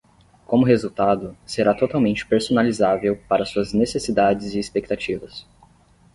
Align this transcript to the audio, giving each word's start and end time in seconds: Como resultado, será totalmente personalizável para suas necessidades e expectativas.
Como 0.47 0.65
resultado, 0.65 1.37
será 1.45 1.75
totalmente 1.75 2.25
personalizável 2.25 3.19
para 3.29 3.45
suas 3.45 3.71
necessidades 3.71 4.55
e 4.55 4.57
expectativas. 4.57 5.45